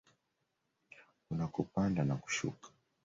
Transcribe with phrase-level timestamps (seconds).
[1.27, 2.67] Kuna kupanda na kushuka.